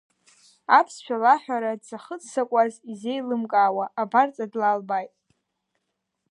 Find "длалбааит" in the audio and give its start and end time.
4.51-5.13